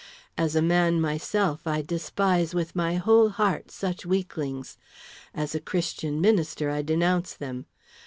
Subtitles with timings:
[0.35, 4.75] As a man myself, I despise with my whole heart such weaklings;
[5.31, 7.67] as a Christian minister I denounce them.